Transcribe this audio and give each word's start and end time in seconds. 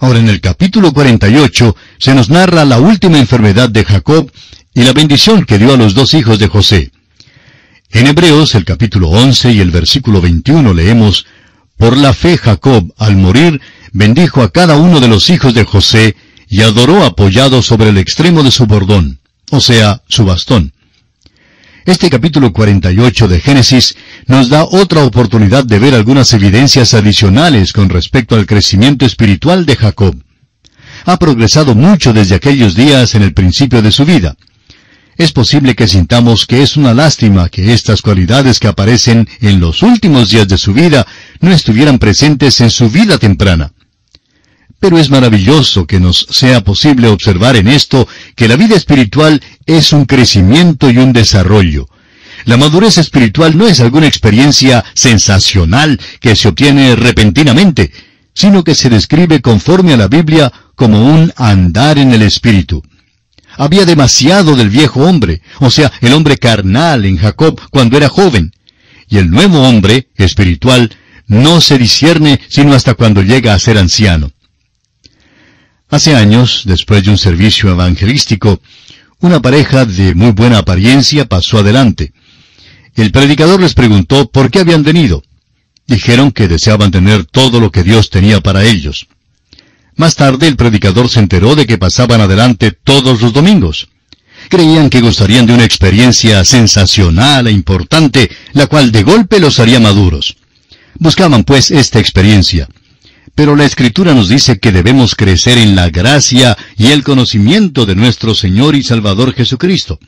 Ahora 0.00 0.18
en 0.18 0.28
el 0.30 0.40
capítulo 0.40 0.94
48 0.94 1.76
se 1.98 2.14
nos 2.14 2.30
narra 2.30 2.64
la 2.64 2.78
última 2.80 3.18
enfermedad 3.18 3.68
de 3.68 3.84
Jacob 3.84 4.32
y 4.74 4.82
la 4.82 4.94
bendición 4.94 5.44
que 5.44 5.58
dio 5.58 5.74
a 5.74 5.76
los 5.76 5.92
dos 5.92 6.14
hijos 6.14 6.38
de 6.38 6.48
José. 6.48 6.90
En 7.90 8.06
Hebreos 8.06 8.54
el 8.54 8.64
capítulo 8.64 9.08
11 9.10 9.52
y 9.52 9.60
el 9.60 9.70
versículo 9.70 10.22
21 10.22 10.72
leemos, 10.72 11.26
Por 11.76 11.98
la 11.98 12.14
fe 12.14 12.38
Jacob, 12.38 12.94
al 12.96 13.16
morir, 13.18 13.60
bendijo 13.92 14.40
a 14.40 14.50
cada 14.50 14.76
uno 14.76 15.00
de 15.00 15.08
los 15.08 15.28
hijos 15.28 15.52
de 15.52 15.64
José 15.64 16.16
y 16.48 16.62
adoró 16.62 17.04
apoyado 17.04 17.60
sobre 17.60 17.90
el 17.90 17.98
extremo 17.98 18.42
de 18.42 18.52
su 18.52 18.64
bordón, 18.64 19.18
o 19.50 19.60
sea, 19.60 20.00
su 20.08 20.24
bastón. 20.24 20.72
Este 21.86 22.10
capítulo 22.10 22.52
48 22.52 23.26
de 23.26 23.40
Génesis 23.40 23.96
nos 24.26 24.50
da 24.50 24.64
otra 24.64 25.04
oportunidad 25.04 25.64
de 25.64 25.78
ver 25.78 25.94
algunas 25.94 26.32
evidencias 26.34 26.92
adicionales 26.92 27.72
con 27.72 27.88
respecto 27.88 28.34
al 28.34 28.44
crecimiento 28.44 29.06
espiritual 29.06 29.64
de 29.64 29.76
Jacob. 29.76 30.14
Ha 31.06 31.16
progresado 31.18 31.74
mucho 31.74 32.12
desde 32.12 32.34
aquellos 32.34 32.74
días 32.74 33.14
en 33.14 33.22
el 33.22 33.32
principio 33.32 33.80
de 33.80 33.92
su 33.92 34.04
vida. 34.04 34.36
Es 35.16 35.32
posible 35.32 35.74
que 35.74 35.88
sintamos 35.88 36.46
que 36.46 36.62
es 36.62 36.76
una 36.76 36.92
lástima 36.92 37.48
que 37.48 37.72
estas 37.72 38.02
cualidades 38.02 38.58
que 38.58 38.68
aparecen 38.68 39.26
en 39.40 39.58
los 39.58 39.82
últimos 39.82 40.30
días 40.30 40.48
de 40.48 40.58
su 40.58 40.74
vida 40.74 41.06
no 41.40 41.50
estuvieran 41.50 41.98
presentes 41.98 42.60
en 42.60 42.70
su 42.70 42.90
vida 42.90 43.16
temprana. 43.16 43.72
Pero 44.80 44.98
es 44.98 45.10
maravilloso 45.10 45.86
que 45.86 46.00
nos 46.00 46.26
sea 46.30 46.64
posible 46.64 47.08
observar 47.08 47.56
en 47.56 47.68
esto 47.68 48.08
que 48.34 48.48
la 48.48 48.56
vida 48.56 48.76
espiritual 48.76 49.42
es 49.66 49.92
un 49.92 50.06
crecimiento 50.06 50.90
y 50.90 50.96
un 50.96 51.12
desarrollo. 51.12 51.86
La 52.46 52.56
madurez 52.56 52.96
espiritual 52.96 53.56
no 53.56 53.66
es 53.66 53.80
alguna 53.80 54.06
experiencia 54.06 54.84
sensacional 54.94 56.00
que 56.20 56.34
se 56.34 56.48
obtiene 56.48 56.96
repentinamente, 56.96 57.92
sino 58.34 58.64
que 58.64 58.74
se 58.74 58.88
describe 58.88 59.42
conforme 59.42 59.92
a 59.92 59.98
la 59.98 60.08
Biblia 60.08 60.50
como 60.74 61.04
un 61.14 61.30
andar 61.36 61.98
en 61.98 62.12
el 62.12 62.22
Espíritu. 62.22 62.82
Había 63.58 63.84
demasiado 63.84 64.56
del 64.56 64.70
viejo 64.70 65.00
hombre, 65.00 65.42
o 65.58 65.70
sea, 65.70 65.92
el 66.00 66.14
hombre 66.14 66.38
carnal 66.38 67.04
en 67.04 67.18
Jacob 67.18 67.60
cuando 67.70 67.98
era 67.98 68.08
joven. 68.08 68.52
Y 69.08 69.18
el 69.18 69.30
nuevo 69.30 69.60
hombre, 69.60 70.08
espiritual, 70.16 70.96
no 71.26 71.60
se 71.60 71.76
discierne 71.76 72.40
sino 72.48 72.72
hasta 72.72 72.94
cuando 72.94 73.22
llega 73.22 73.52
a 73.52 73.58
ser 73.58 73.76
anciano. 73.76 74.30
Hace 75.90 76.14
años, 76.14 76.62
después 76.66 77.02
de 77.02 77.10
un 77.10 77.18
servicio 77.18 77.68
evangelístico, 77.70 78.60
una 79.18 79.42
pareja 79.42 79.84
de 79.84 80.14
muy 80.14 80.30
buena 80.30 80.58
apariencia 80.58 81.24
pasó 81.24 81.58
adelante. 81.58 82.12
El 82.94 83.10
predicador 83.10 83.60
les 83.60 83.74
preguntó 83.74 84.30
por 84.30 84.50
qué 84.50 84.60
habían 84.60 84.84
venido. 84.84 85.22
Dijeron 85.88 86.30
que 86.30 86.46
deseaban 86.46 86.92
tener 86.92 87.24
todo 87.24 87.58
lo 87.58 87.72
que 87.72 87.82
Dios 87.82 88.08
tenía 88.08 88.40
para 88.40 88.64
ellos. 88.64 89.08
Más 89.96 90.14
tarde 90.14 90.46
el 90.46 90.56
predicador 90.56 91.08
se 91.08 91.18
enteró 91.18 91.56
de 91.56 91.66
que 91.66 91.76
pasaban 91.76 92.20
adelante 92.20 92.70
todos 92.70 93.20
los 93.20 93.32
domingos. 93.32 93.88
Creían 94.48 94.90
que 94.90 95.00
gozarían 95.00 95.46
de 95.46 95.54
una 95.54 95.64
experiencia 95.64 96.44
sensacional 96.44 97.48
e 97.48 97.50
importante, 97.50 98.30
la 98.52 98.68
cual 98.68 98.92
de 98.92 99.02
golpe 99.02 99.40
los 99.40 99.58
haría 99.58 99.80
maduros. 99.80 100.36
Buscaban 100.94 101.42
pues 101.42 101.72
esta 101.72 101.98
experiencia. 101.98 102.68
Pero 103.34 103.56
la 103.56 103.64
Escritura 103.64 104.14
nos 104.14 104.28
dice 104.28 104.58
que 104.58 104.72
debemos 104.72 105.14
crecer 105.14 105.58
en 105.58 105.74
la 105.74 105.88
gracia 105.88 106.56
y 106.76 106.88
el 106.88 107.02
conocimiento 107.02 107.86
de 107.86 107.94
nuestro 107.94 108.34
Señor 108.34 108.76
y 108.76 108.82
Salvador 108.82 109.34
Jesucristo. 109.34 109.98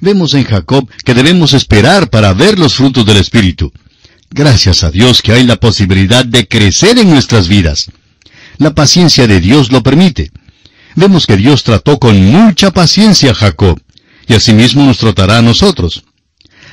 Vemos 0.00 0.34
en 0.34 0.44
Jacob 0.44 0.88
que 1.04 1.14
debemos 1.14 1.52
esperar 1.52 2.10
para 2.10 2.32
ver 2.32 2.58
los 2.58 2.74
frutos 2.74 3.06
del 3.06 3.18
Espíritu. 3.18 3.72
Gracias 4.30 4.82
a 4.82 4.90
Dios 4.90 5.22
que 5.22 5.32
hay 5.32 5.44
la 5.44 5.56
posibilidad 5.56 6.24
de 6.24 6.48
crecer 6.48 6.98
en 6.98 7.10
nuestras 7.10 7.48
vidas. 7.48 7.90
La 8.58 8.74
paciencia 8.74 9.26
de 9.26 9.40
Dios 9.40 9.70
lo 9.70 9.82
permite. 9.82 10.32
Vemos 10.96 11.26
que 11.26 11.36
Dios 11.36 11.62
trató 11.62 11.98
con 11.98 12.20
mucha 12.24 12.70
paciencia 12.70 13.30
a 13.30 13.34
Jacob, 13.34 13.80
y 14.26 14.34
asimismo 14.34 14.84
nos 14.84 14.98
tratará 14.98 15.38
a 15.38 15.42
nosotros. 15.42 16.04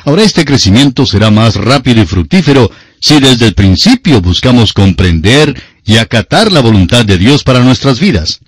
Ahora 0.05 0.23
este 0.23 0.45
crecimiento 0.45 1.05
será 1.05 1.29
más 1.29 1.55
rápido 1.55 2.01
y 2.01 2.05
fructífero 2.05 2.71
si 2.99 3.19
desde 3.19 3.47
el 3.47 3.53
principio 3.53 4.21
buscamos 4.21 4.73
comprender 4.73 5.61
y 5.85 5.97
acatar 5.97 6.51
la 6.51 6.59
voluntad 6.59 7.05
de 7.05 7.17
Dios 7.17 7.43
para 7.43 7.61
nuestras 7.61 7.99
vidas. 7.99 8.39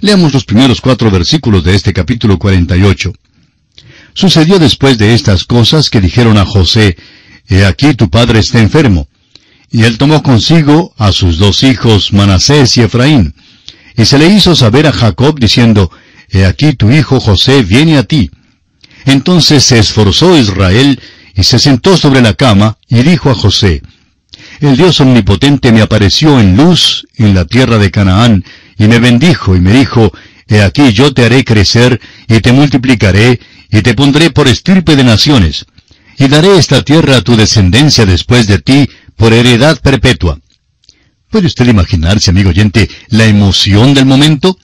Leamos 0.00 0.32
los 0.34 0.44
primeros 0.44 0.80
cuatro 0.80 1.10
versículos 1.10 1.62
de 1.64 1.74
este 1.74 1.92
capítulo 1.92 2.38
48. 2.38 3.12
Sucedió 4.14 4.58
después 4.58 4.98
de 4.98 5.14
estas 5.14 5.44
cosas 5.44 5.88
que 5.88 6.00
dijeron 6.00 6.36
a 6.38 6.44
José, 6.44 6.96
He 7.48 7.64
aquí 7.64 7.94
tu 7.94 8.10
padre 8.10 8.40
está 8.40 8.60
enfermo. 8.60 9.08
Y 9.70 9.84
él 9.84 9.96
tomó 9.98 10.22
consigo 10.22 10.92
a 10.98 11.12
sus 11.12 11.38
dos 11.38 11.62
hijos, 11.62 12.12
Manasés 12.12 12.76
y 12.76 12.82
Efraín. 12.82 13.34
Y 13.96 14.04
se 14.04 14.18
le 14.18 14.26
hizo 14.26 14.54
saber 14.54 14.86
a 14.86 14.92
Jacob 14.92 15.38
diciendo, 15.38 15.90
He 16.28 16.44
aquí 16.44 16.74
tu 16.74 16.90
hijo 16.90 17.20
José 17.20 17.62
viene 17.62 17.96
a 17.96 18.02
ti. 18.02 18.30
Entonces 19.04 19.64
se 19.64 19.78
esforzó 19.78 20.36
Israel 20.36 21.00
y 21.34 21.42
se 21.42 21.58
sentó 21.58 21.96
sobre 21.96 22.20
la 22.20 22.34
cama 22.34 22.78
y 22.88 23.02
dijo 23.02 23.30
a 23.30 23.34
José, 23.34 23.82
El 24.60 24.76
Dios 24.76 25.00
omnipotente 25.00 25.72
me 25.72 25.82
apareció 25.82 26.40
en 26.40 26.56
luz 26.56 27.06
en 27.16 27.34
la 27.34 27.44
tierra 27.44 27.78
de 27.78 27.90
Canaán 27.90 28.44
y 28.78 28.86
me 28.88 28.98
bendijo 28.98 29.56
y 29.56 29.60
me 29.60 29.72
dijo, 29.72 30.12
He 30.48 30.62
aquí 30.62 30.92
yo 30.92 31.12
te 31.14 31.24
haré 31.24 31.44
crecer 31.44 32.00
y 32.28 32.40
te 32.40 32.52
multiplicaré 32.52 33.40
y 33.70 33.82
te 33.82 33.94
pondré 33.94 34.30
por 34.30 34.48
estirpe 34.48 34.96
de 34.96 35.04
naciones 35.04 35.66
y 36.18 36.28
daré 36.28 36.58
esta 36.58 36.82
tierra 36.82 37.16
a 37.16 37.22
tu 37.22 37.36
descendencia 37.36 38.06
después 38.06 38.46
de 38.46 38.58
ti 38.58 38.88
por 39.16 39.32
heredad 39.32 39.80
perpetua. 39.80 40.38
¿Puede 41.30 41.46
usted 41.46 41.66
imaginarse, 41.66 42.30
amigo 42.30 42.50
oyente, 42.50 42.90
la 43.08 43.24
emoción 43.24 43.94
del 43.94 44.04
momento? 44.04 44.58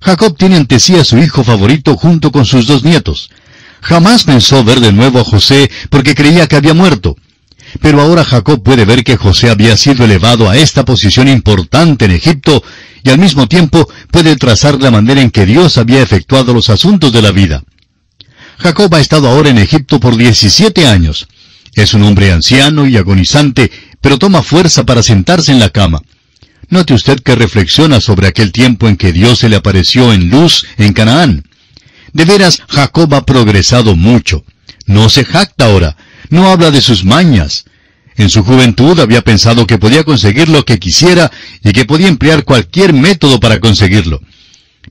Jacob 0.00 0.36
tiene 0.36 0.56
ante 0.56 0.78
sí 0.78 0.96
a 0.96 1.04
su 1.04 1.18
hijo 1.18 1.44
favorito 1.44 1.96
junto 1.96 2.30
con 2.30 2.44
sus 2.44 2.66
dos 2.66 2.84
nietos. 2.84 3.30
Jamás 3.82 4.24
pensó 4.24 4.62
ver 4.64 4.80
de 4.80 4.92
nuevo 4.92 5.20
a 5.20 5.24
José 5.24 5.70
porque 5.88 6.14
creía 6.14 6.46
que 6.46 6.56
había 6.56 6.74
muerto. 6.74 7.16
Pero 7.80 8.00
ahora 8.00 8.24
Jacob 8.24 8.62
puede 8.62 8.84
ver 8.84 9.04
que 9.04 9.16
José 9.16 9.50
había 9.50 9.76
sido 9.76 10.04
elevado 10.04 10.48
a 10.48 10.56
esta 10.56 10.84
posición 10.84 11.28
importante 11.28 12.04
en 12.04 12.10
Egipto 12.10 12.62
y 13.04 13.10
al 13.10 13.18
mismo 13.18 13.46
tiempo 13.46 13.88
puede 14.10 14.36
trazar 14.36 14.80
la 14.80 14.90
manera 14.90 15.20
en 15.20 15.30
que 15.30 15.46
Dios 15.46 15.78
había 15.78 16.02
efectuado 16.02 16.52
los 16.52 16.68
asuntos 16.68 17.12
de 17.12 17.22
la 17.22 17.30
vida. 17.30 17.62
Jacob 18.58 18.94
ha 18.94 19.00
estado 19.00 19.28
ahora 19.28 19.50
en 19.50 19.58
Egipto 19.58 20.00
por 20.00 20.16
17 20.16 20.86
años. 20.86 21.28
Es 21.74 21.94
un 21.94 22.02
hombre 22.02 22.32
anciano 22.32 22.86
y 22.86 22.96
agonizante, 22.96 23.70
pero 24.00 24.18
toma 24.18 24.42
fuerza 24.42 24.84
para 24.84 25.02
sentarse 25.02 25.52
en 25.52 25.60
la 25.60 25.70
cama. 25.70 26.02
Note 26.68 26.94
usted 26.94 27.20
que 27.20 27.34
reflexiona 27.34 28.00
sobre 28.00 28.28
aquel 28.28 28.52
tiempo 28.52 28.88
en 28.88 28.96
que 28.96 29.12
Dios 29.12 29.38
se 29.38 29.48
le 29.48 29.56
apareció 29.56 30.12
en 30.12 30.30
luz 30.30 30.66
en 30.76 30.92
Canaán. 30.92 31.44
De 32.12 32.24
veras, 32.24 32.62
Jacob 32.68 33.14
ha 33.14 33.24
progresado 33.24 33.96
mucho. 33.96 34.44
No 34.86 35.08
se 35.08 35.24
jacta 35.24 35.66
ahora, 35.66 35.96
no 36.30 36.48
habla 36.48 36.70
de 36.70 36.80
sus 36.80 37.04
mañas. 37.04 37.64
En 38.16 38.28
su 38.28 38.42
juventud 38.44 38.98
había 38.98 39.22
pensado 39.22 39.66
que 39.66 39.78
podía 39.78 40.04
conseguir 40.04 40.48
lo 40.48 40.64
que 40.64 40.78
quisiera 40.78 41.30
y 41.62 41.72
que 41.72 41.84
podía 41.84 42.08
emplear 42.08 42.44
cualquier 42.44 42.92
método 42.92 43.40
para 43.40 43.60
conseguirlo. 43.60 44.20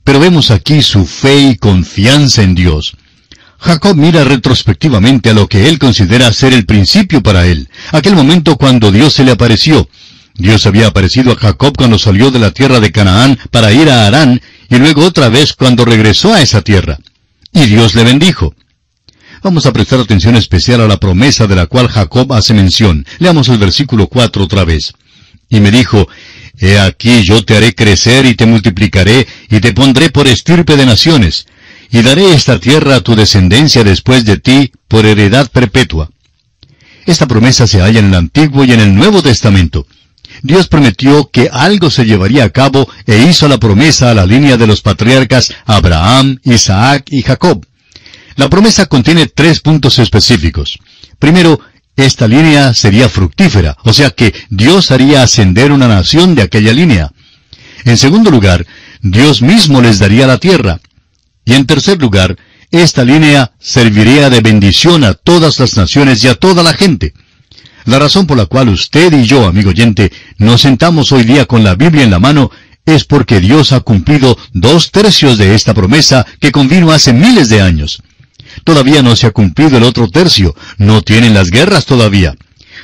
Pero 0.03 0.19
vemos 0.19 0.51
aquí 0.51 0.81
su 0.81 1.05
fe 1.05 1.39
y 1.41 1.55
confianza 1.57 2.41
en 2.41 2.55
Dios. 2.55 2.95
Jacob 3.59 3.95
mira 3.97 4.23
retrospectivamente 4.23 5.29
a 5.29 5.33
lo 5.33 5.47
que 5.47 5.67
él 5.67 5.79
considera 5.79 6.31
ser 6.31 6.53
el 6.53 6.65
principio 6.65 7.21
para 7.21 7.45
él, 7.45 7.69
aquel 7.91 8.15
momento 8.15 8.55
cuando 8.55 8.91
Dios 8.91 9.13
se 9.13 9.25
le 9.25 9.31
apareció. 9.31 9.89
Dios 10.35 10.65
había 10.65 10.87
aparecido 10.87 11.33
a 11.33 11.35
Jacob 11.35 11.75
cuando 11.77 11.99
salió 11.99 12.31
de 12.31 12.39
la 12.39 12.51
tierra 12.51 12.79
de 12.79 12.93
Canaán 12.93 13.37
para 13.51 13.73
ir 13.73 13.89
a 13.89 14.07
Harán 14.07 14.41
y 14.69 14.77
luego 14.77 15.05
otra 15.05 15.27
vez 15.27 15.53
cuando 15.53 15.83
regresó 15.83 16.33
a 16.33 16.41
esa 16.41 16.61
tierra. 16.61 16.97
Y 17.53 17.65
Dios 17.65 17.95
le 17.95 18.03
bendijo. 18.03 18.55
Vamos 19.41 19.65
a 19.65 19.73
prestar 19.73 19.99
atención 19.99 20.35
especial 20.35 20.81
a 20.81 20.87
la 20.87 20.99
promesa 20.99 21.47
de 21.47 21.55
la 21.55 21.65
cual 21.65 21.87
Jacob 21.87 22.33
hace 22.33 22.53
mención. 22.53 23.05
Leamos 23.19 23.47
el 23.49 23.57
versículo 23.57 24.07
4 24.07 24.43
otra 24.43 24.65
vez. 24.65 24.93
Y 25.49 25.59
me 25.61 25.71
dijo, 25.71 26.07
He 26.59 26.77
aquí 26.77 27.23
yo 27.23 27.43
te 27.43 27.55
haré 27.55 27.73
crecer 27.73 28.25
y 28.25 28.35
te 28.35 28.45
multiplicaré 28.45 29.25
y 29.49 29.59
te 29.61 29.73
pondré 29.73 30.09
por 30.09 30.27
estirpe 30.27 30.75
de 30.75 30.85
naciones 30.85 31.45
y 31.91 32.01
daré 32.01 32.33
esta 32.33 32.59
tierra 32.59 32.97
a 32.97 33.01
tu 33.01 33.15
descendencia 33.15 33.83
después 33.83 34.25
de 34.25 34.37
ti 34.37 34.71
por 34.87 35.05
heredad 35.05 35.49
perpetua. 35.49 36.09
Esta 37.05 37.27
promesa 37.27 37.65
se 37.65 37.79
halla 37.79 37.99
en 37.99 38.07
el 38.07 38.15
Antiguo 38.15 38.63
y 38.65 38.73
en 38.73 38.81
el 38.81 38.93
Nuevo 38.93 39.23
Testamento. 39.23 39.87
Dios 40.41 40.67
prometió 40.67 41.29
que 41.31 41.49
algo 41.51 41.89
se 41.89 42.05
llevaría 42.05 42.43
a 42.45 42.49
cabo 42.49 42.89
e 43.05 43.17
hizo 43.29 43.47
la 43.47 43.57
promesa 43.57 44.11
a 44.11 44.13
la 44.13 44.25
línea 44.25 44.57
de 44.57 44.67
los 44.67 44.81
patriarcas 44.81 45.53
Abraham, 45.65 46.39
Isaac 46.43 47.07
y 47.11 47.21
Jacob. 47.21 47.65
La 48.35 48.49
promesa 48.49 48.85
contiene 48.85 49.27
tres 49.27 49.59
puntos 49.59 49.99
específicos. 49.99 50.79
Primero, 51.19 51.59
esta 51.95 52.27
línea 52.27 52.73
sería 52.73 53.09
fructífera, 53.09 53.75
o 53.83 53.91
sea 53.91 54.11
que 54.11 54.33
Dios 54.49 54.91
haría 54.91 55.23
ascender 55.23 55.71
una 55.71 55.87
nación 55.87 56.35
de 56.35 56.43
aquella 56.43 56.71
línea. 56.71 57.11
En 57.83 57.97
segundo 57.97 58.31
lugar, 58.31 58.65
Dios 59.01 59.41
mismo 59.41 59.81
les 59.81 59.99
daría 59.99 60.25
la 60.25 60.37
tierra. 60.37 60.79
Y 61.43 61.53
en 61.53 61.65
tercer 61.65 61.99
lugar, 61.99 62.37
esta 62.71 63.03
línea 63.03 63.51
serviría 63.59 64.29
de 64.29 64.41
bendición 64.41 65.03
a 65.03 65.13
todas 65.13 65.59
las 65.59 65.75
naciones 65.75 66.23
y 66.23 66.27
a 66.27 66.35
toda 66.35 66.63
la 66.63 66.73
gente. 66.73 67.13
La 67.85 67.99
razón 67.99 68.27
por 68.27 68.37
la 68.37 68.45
cual 68.45 68.69
usted 68.69 69.13
y 69.13 69.25
yo, 69.25 69.47
amigo 69.47 69.69
oyente, 69.69 70.11
nos 70.37 70.61
sentamos 70.61 71.11
hoy 71.11 71.23
día 71.23 71.45
con 71.45 71.63
la 71.63 71.75
Biblia 71.75 72.03
en 72.03 72.11
la 72.11 72.19
mano 72.19 72.51
es 72.85 73.05
porque 73.05 73.39
Dios 73.39 73.71
ha 73.71 73.81
cumplido 73.81 74.37
dos 74.53 74.91
tercios 74.91 75.37
de 75.37 75.55
esta 75.55 75.73
promesa 75.73 76.25
que 76.39 76.51
convino 76.51 76.91
hace 76.91 77.13
miles 77.13 77.49
de 77.49 77.61
años. 77.61 78.01
Todavía 78.63 79.01
no 79.01 79.15
se 79.15 79.27
ha 79.27 79.31
cumplido 79.31 79.77
el 79.77 79.83
otro 79.83 80.09
tercio, 80.09 80.55
no 80.77 81.01
tienen 81.01 81.33
las 81.33 81.51
guerras 81.51 81.85
todavía. 81.85 82.35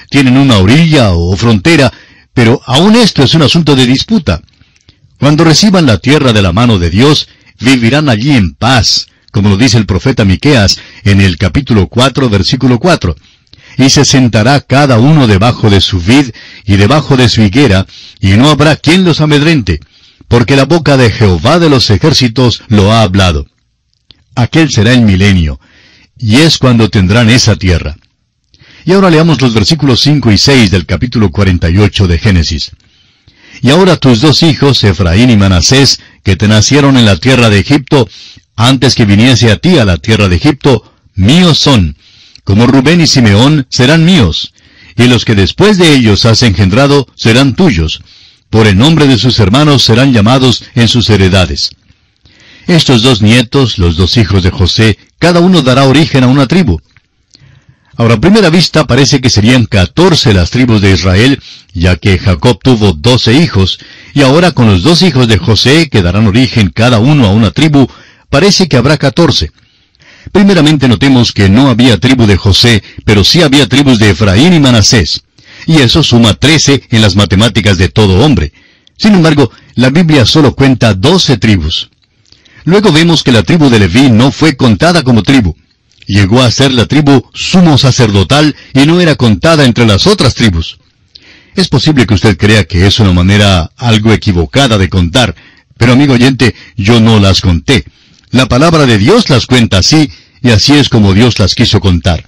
Tienen 0.09 0.37
una 0.37 0.57
orilla 0.57 1.11
o 1.13 1.35
frontera, 1.35 1.91
pero 2.33 2.61
aún 2.65 2.95
esto 2.95 3.23
es 3.23 3.33
un 3.33 3.41
asunto 3.41 3.75
de 3.75 3.87
disputa. 3.87 4.41
Cuando 5.19 5.43
reciban 5.43 5.85
la 5.85 5.97
tierra 5.97 6.33
de 6.33 6.41
la 6.41 6.53
mano 6.53 6.77
de 6.77 6.89
Dios, 6.89 7.27
vivirán 7.59 8.09
allí 8.09 8.31
en 8.31 8.53
paz, 8.53 9.07
como 9.31 9.49
lo 9.49 9.57
dice 9.57 9.77
el 9.77 9.85
profeta 9.85 10.23
Miqueas 10.23 10.79
en 11.03 11.21
el 11.21 11.37
capítulo 11.37 11.87
4, 11.87 12.29
versículo 12.29 12.79
4. 12.79 13.15
Y 13.77 13.89
se 13.89 14.05
sentará 14.05 14.61
cada 14.61 14.99
uno 14.99 15.27
debajo 15.27 15.69
de 15.69 15.81
su 15.81 15.99
vid 15.99 16.31
y 16.65 16.77
debajo 16.77 17.17
de 17.17 17.29
su 17.29 17.41
higuera, 17.41 17.85
y 18.19 18.29
no 18.31 18.49
habrá 18.49 18.75
quien 18.75 19.03
los 19.03 19.21
amedrente, 19.21 19.79
porque 20.27 20.55
la 20.55 20.65
boca 20.65 20.97
de 20.97 21.11
Jehová 21.11 21.59
de 21.59 21.69
los 21.69 21.89
ejércitos 21.89 22.63
lo 22.67 22.91
ha 22.91 23.01
hablado. 23.01 23.47
Aquel 24.35 24.71
será 24.71 24.93
el 24.93 25.01
milenio, 25.01 25.59
y 26.17 26.37
es 26.37 26.57
cuando 26.57 26.89
tendrán 26.89 27.29
esa 27.29 27.55
tierra. 27.55 27.97
Y 28.85 28.93
ahora 28.93 29.09
leamos 29.09 29.41
los 29.41 29.53
versículos 29.53 30.01
5 30.01 30.31
y 30.31 30.37
6 30.37 30.71
del 30.71 30.85
capítulo 30.85 31.31
48 31.31 32.07
de 32.07 32.19
Génesis. 32.19 32.71
Y 33.61 33.71
ahora 33.71 33.97
tus 33.97 34.21
dos 34.21 34.43
hijos, 34.43 34.83
Efraín 34.83 35.29
y 35.29 35.37
Manasés, 35.37 35.99
que 36.23 36.35
te 36.35 36.47
nacieron 36.47 36.97
en 36.97 37.05
la 37.05 37.17
tierra 37.17 37.49
de 37.49 37.59
Egipto, 37.59 38.07
antes 38.55 38.95
que 38.95 39.05
viniese 39.05 39.51
a 39.51 39.57
ti 39.57 39.77
a 39.77 39.85
la 39.85 39.97
tierra 39.97 40.29
de 40.29 40.35
Egipto, 40.35 40.83
míos 41.15 41.57
son, 41.57 41.95
como 42.45 42.67
Rubén 42.67 43.01
y 43.01 43.07
Simeón 43.07 43.67
serán 43.69 44.05
míos, 44.05 44.53
y 44.95 45.07
los 45.07 45.25
que 45.25 45.35
después 45.35 45.77
de 45.77 45.93
ellos 45.93 46.23
has 46.23 46.43
engendrado 46.43 47.05
serán 47.15 47.55
tuyos, 47.55 48.01
por 48.49 48.67
el 48.67 48.77
nombre 48.77 49.07
de 49.07 49.17
sus 49.17 49.39
hermanos 49.39 49.83
serán 49.83 50.13
llamados 50.13 50.63
en 50.75 50.87
sus 50.87 51.09
heredades. 51.09 51.71
Estos 52.67 53.01
dos 53.01 53.21
nietos, 53.21 53.77
los 53.77 53.97
dos 53.97 54.15
hijos 54.15 54.43
de 54.43 54.51
José, 54.51 54.97
cada 55.19 55.41
uno 55.41 55.61
dará 55.61 55.83
origen 55.83 56.23
a 56.23 56.27
una 56.27 56.47
tribu. 56.47 56.79
Ahora, 57.97 58.15
a 58.15 58.21
primera 58.21 58.49
vista 58.49 58.85
parece 58.85 59.21
que 59.21 59.29
serían 59.29 59.65
catorce 59.65 60.33
las 60.33 60.51
tribus 60.51 60.81
de 60.81 60.91
Israel, 60.91 61.41
ya 61.73 61.95
que 61.95 62.17
Jacob 62.17 62.59
tuvo 62.61 62.93
doce 62.93 63.33
hijos, 63.33 63.79
y 64.13 64.21
ahora 64.21 64.51
con 64.51 64.67
los 64.67 64.83
dos 64.83 65.01
hijos 65.01 65.27
de 65.27 65.37
José, 65.37 65.89
que 65.89 66.01
darán 66.01 66.27
origen 66.27 66.69
cada 66.69 66.99
uno 66.99 67.25
a 67.25 67.31
una 67.31 67.51
tribu, 67.51 67.87
parece 68.29 68.67
que 68.67 68.77
habrá 68.77 68.97
catorce. 68.97 69.51
Primeramente 70.31 70.87
notemos 70.87 71.31
que 71.31 71.49
no 71.49 71.69
había 71.69 71.99
tribu 71.99 72.25
de 72.25 72.37
José, 72.37 72.83
pero 73.05 73.23
sí 73.23 73.41
había 73.41 73.67
tribus 73.67 73.99
de 73.99 74.11
Efraín 74.11 74.53
y 74.53 74.59
Manasés. 74.59 75.23
Y 75.67 75.77
eso 75.77 76.03
suma 76.03 76.33
trece 76.33 76.83
en 76.89 77.01
las 77.01 77.15
matemáticas 77.15 77.77
de 77.77 77.89
todo 77.89 78.23
hombre. 78.23 78.51
Sin 78.97 79.13
embargo, 79.13 79.51
la 79.75 79.89
Biblia 79.89 80.25
solo 80.25 80.55
cuenta 80.55 80.93
doce 80.93 81.37
tribus. 81.37 81.89
Luego 82.63 82.91
vemos 82.91 83.23
que 83.23 83.31
la 83.31 83.43
tribu 83.43 83.69
de 83.69 83.79
Leví 83.79 84.09
no 84.09 84.31
fue 84.31 84.55
contada 84.55 85.03
como 85.03 85.23
tribu. 85.23 85.55
Llegó 86.07 86.41
a 86.41 86.51
ser 86.51 86.71
la 86.71 86.85
tribu 86.85 87.29
sumo 87.33 87.77
sacerdotal 87.77 88.55
y 88.73 88.85
no 88.85 89.01
era 89.01 89.15
contada 89.15 89.65
entre 89.65 89.85
las 89.85 90.07
otras 90.07 90.35
tribus. 90.35 90.77
Es 91.55 91.67
posible 91.67 92.05
que 92.05 92.13
usted 92.13 92.37
crea 92.37 92.65
que 92.65 92.85
es 92.85 92.99
una 92.99 93.13
manera 93.13 93.71
algo 93.77 94.13
equivocada 94.13 94.77
de 94.77 94.89
contar, 94.89 95.35
pero 95.77 95.93
amigo 95.93 96.13
oyente, 96.13 96.53
yo 96.75 96.99
no 96.99 97.19
las 97.19 97.41
conté. 97.41 97.85
La 98.35 98.49
palabra 98.49 98.85
de 98.85 98.97
Dios 98.97 99.29
las 99.29 99.45
cuenta 99.45 99.77
así, 99.77 100.11
y 100.41 100.49
así 100.49 100.73
es 100.73 100.89
como 100.89 101.13
Dios 101.13 101.39
las 101.39 101.55
quiso 101.55 101.79
contar. 101.79 102.27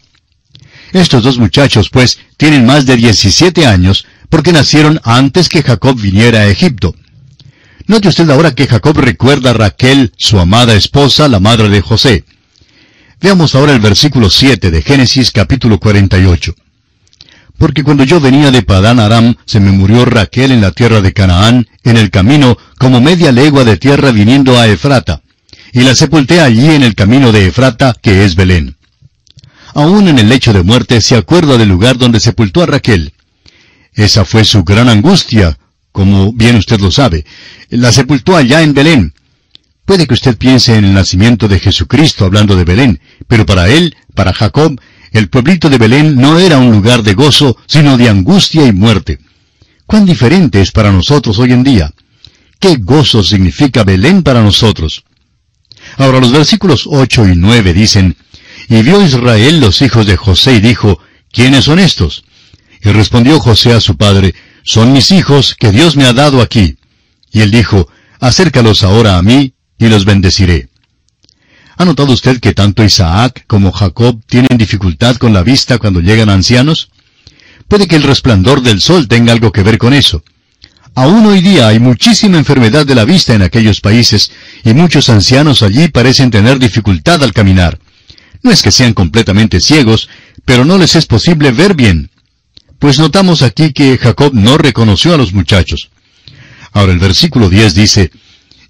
Estos 0.94 1.22
dos 1.22 1.38
muchachos, 1.38 1.90
pues, 1.90 2.18
tienen 2.38 2.66
más 2.66 2.86
de 2.86 2.96
17 2.96 3.66
años, 3.68 4.06
porque 4.30 4.54
nacieron 4.54 5.02
antes 5.04 5.50
que 5.50 5.64
Jacob 5.64 6.00
viniera 6.00 6.40
a 6.40 6.48
Egipto. 6.48 6.96
Note 7.88 8.08
usted 8.08 8.30
ahora 8.30 8.56
que 8.56 8.68
Jacob 8.68 8.98
recuerda 8.98 9.50
a 9.50 9.54
Raquel, 9.54 10.14
su 10.16 10.40
amada 10.40 10.76
esposa, 10.76 11.28
la 11.28 11.42
madre 11.42 11.68
de 11.68 11.82
José. 11.82 12.24
Veamos 13.20 13.54
ahora 13.54 13.74
el 13.74 13.82
versículo 13.82 14.30
7 14.30 14.72
de 14.72 14.82
Génesis 14.82 15.32
capítulo 15.32 15.78
48. 15.78 16.56
Porque 17.58 17.84
cuando 17.84 18.06
yo 18.06 18.22
venía 18.22 18.50
de 18.50 18.62
Padán 18.62 19.02
Aram, 19.02 19.36
se 19.46 19.60
me 19.60 19.74
murió 19.74 20.06
Raquel 20.06 20.54
en 20.54 20.62
la 20.62 20.72
tierra 20.72 21.02
de 21.02 21.12
Canaán, 21.12 21.68
en 21.84 21.98
el 21.98 22.12
camino, 22.12 22.58
como 22.78 23.02
media 23.02 23.34
legua 23.34 23.66
de 23.66 23.76
tierra 23.76 24.12
viniendo 24.12 24.58
a 24.58 24.68
Efrata, 24.68 25.22
y 25.78 25.84
la 25.84 25.94
sepulté 25.94 26.42
allí 26.42 26.72
en 26.72 26.82
el 26.82 26.96
camino 26.96 27.32
de 27.32 27.46
Efrata, 27.46 27.96
que 28.02 28.26
es 28.26 28.36
Belén. 28.36 28.78
Aún 29.76 30.08
en 30.08 30.18
el 30.18 30.28
lecho 30.28 30.52
de 30.52 30.64
muerte 30.64 31.02
se 31.02 31.16
acuerda 31.16 31.56
del 31.56 31.70
lugar 31.70 32.00
donde 32.00 32.20
sepultó 32.20 32.64
a 32.64 32.66
Raquel. 32.66 33.14
Esa 33.94 34.26
fue 34.26 34.44
su 34.44 34.64
gran 34.64 34.90
angustia, 34.90 35.56
como 35.92 36.34
bien 36.34 36.56
usted 36.56 36.80
lo 36.80 36.90
sabe. 36.90 37.26
La 37.70 37.92
sepultó 37.92 38.36
allá 38.36 38.64
en 38.64 38.74
Belén, 38.74 39.14
Puede 39.86 40.08
que 40.08 40.16
usted 40.16 40.36
piense 40.36 40.76
en 40.76 40.84
el 40.84 40.94
nacimiento 40.94 41.48
de 41.48 41.60
Jesucristo 41.60 42.26
hablando 42.26 42.58
de 42.58 42.66
Belén, 42.66 43.00
pero 43.28 43.46
para 43.46 43.70
él, 43.70 43.96
para 44.16 44.34
Jacob, 44.34 44.82
el 45.14 45.30
pueblito 45.30 45.70
de 45.70 45.78
Belén 45.78 46.16
no 46.16 46.40
era 46.40 46.58
un 46.58 46.72
lugar 46.72 47.04
de 47.04 47.14
gozo, 47.14 47.56
sino 47.68 47.98
de 47.98 48.10
angustia 48.10 48.66
y 48.66 48.74
muerte. 48.74 49.20
¿Cuán 49.86 50.06
diferente 50.06 50.60
es 50.60 50.72
para 50.72 50.92
nosotros 50.92 51.40
hoy 51.40 51.54
en 51.54 51.64
día? 51.64 51.94
¿Qué 52.60 52.76
gozo 52.76 53.24
significa 53.24 53.86
Belén 53.86 54.24
para 54.24 54.42
nosotros? 54.42 55.06
Ahora 55.98 56.20
los 56.20 56.32
versículos 56.32 56.86
8 56.86 57.28
y 57.30 57.36
9 57.36 57.74
dicen, 57.74 58.16
Y 58.70 58.82
vio 58.84 59.04
Israel 59.04 59.60
los 59.60 59.82
hijos 59.82 60.06
de 60.06 60.16
José 60.16 60.56
y 60.56 60.60
dijo, 60.60 61.00
¿quiénes 61.32 61.66
son 61.66 61.80
estos? 61.80 62.24
Y 62.84 62.90
respondió 62.90 63.40
José 63.40 63.74
a 63.74 63.82
su 63.82 63.98
padre, 63.98 64.36
Son 64.64 64.94
mis 64.94 65.12
hijos 65.12 65.56
que 65.58 65.72
Dios 65.72 65.96
me 65.96 66.06
ha 66.06 66.14
dado 66.14 66.42
aquí. 66.42 66.78
Y 67.32 67.42
él 67.42 67.52
dijo, 67.52 67.88
Acércalos 68.20 68.84
ahora 68.84 69.18
a 69.18 69.24
mí, 69.24 69.54
y 69.80 69.88
los 69.88 70.06
bendeciré. 70.06 70.70
¿Ha 71.78 71.86
notado 71.86 72.12
usted 72.12 72.40
que 72.40 72.54
tanto 72.54 72.84
Isaac 72.84 73.44
como 73.48 73.72
Jacob 73.72 74.20
tienen 74.26 74.58
dificultad 74.58 75.18
con 75.18 75.34
la 75.34 75.44
vista 75.44 75.78
cuando 75.78 76.00
llegan 76.00 76.30
ancianos? 76.30 76.90
Puede 77.68 77.88
que 77.88 77.96
el 77.96 78.04
resplandor 78.04 78.62
del 78.62 78.82
sol 78.82 79.08
tenga 79.08 79.34
algo 79.34 79.52
que 79.52 79.64
ver 79.64 79.78
con 79.78 79.94
eso. 79.94 80.24
Aún 80.98 81.28
hoy 81.28 81.42
día 81.42 81.68
hay 81.68 81.78
muchísima 81.78 82.40
enfermedad 82.40 82.84
de 82.84 82.96
la 82.96 83.06
vista 83.06 83.36
en 83.36 83.44
aquellos 83.44 83.82
países 83.82 84.32
y 84.64 84.74
muchos 84.74 85.10
ancianos 85.10 85.62
allí 85.62 85.90
parecen 85.90 86.32
tener 86.32 86.58
dificultad 86.58 87.24
al 87.24 87.34
caminar. 87.34 87.78
No 88.42 88.50
es 88.50 88.64
que 88.64 88.72
sean 88.72 88.96
completamente 88.96 89.60
ciegos, 89.62 90.10
pero 90.44 90.66
no 90.66 90.80
les 90.80 90.96
es 90.96 91.06
posible 91.06 91.52
ver 91.52 91.76
bien. 91.76 92.10
Pues 92.80 92.98
notamos 92.98 93.44
aquí 93.44 93.74
que 93.74 94.00
Jacob 94.00 94.34
no 94.34 94.58
reconoció 94.58 95.14
a 95.14 95.18
los 95.18 95.34
muchachos. 95.34 95.92
Ahora 96.72 96.94
el 96.94 97.00
versículo 97.00 97.48
10 97.48 97.76
dice, 97.76 98.10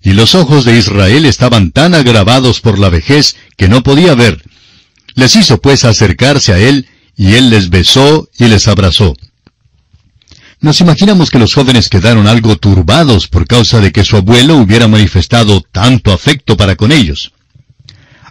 y 0.04 0.12
los 0.12 0.36
ojos 0.36 0.66
de 0.66 0.78
Israel 0.78 1.24
estaban 1.26 1.72
tan 1.72 1.96
agravados 1.96 2.60
por 2.60 2.78
la 2.78 2.90
vejez 2.90 3.38
que 3.56 3.70
no 3.70 3.84
podía 3.84 4.16
ver. 4.16 4.44
Les 5.16 5.34
hizo 5.38 5.62
pues 5.62 5.86
acercarse 5.86 6.52
a 6.52 6.60
él, 6.60 6.90
y 7.16 7.36
él 7.36 7.50
les 7.52 7.70
besó 7.70 8.30
y 8.38 8.48
les 8.48 8.68
abrazó. 8.68 9.16
Nos 10.60 10.82
imaginamos 10.82 11.30
que 11.30 11.38
los 11.38 11.54
jóvenes 11.54 11.88
quedaron 11.88 12.28
algo 12.28 12.56
turbados 12.58 13.28
por 13.28 13.46
causa 13.46 13.80
de 13.80 13.92
que 13.92 14.04
su 14.04 14.18
abuelo 14.18 14.56
hubiera 14.58 14.88
manifestado 14.88 15.62
tanto 15.62 16.12
afecto 16.12 16.58
para 16.58 16.76
con 16.76 16.92
ellos. 16.92 17.32